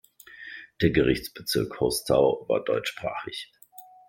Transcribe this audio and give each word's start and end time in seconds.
Der 0.81 0.89
Gerichtsbezirk 0.89 1.79
Hostau 1.79 2.43
war 2.49 2.63
deutschsprachig. 2.63 3.51